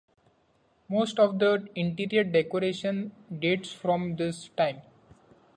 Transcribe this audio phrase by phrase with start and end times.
[0.89, 4.81] Most of the interior decoration dates from this time.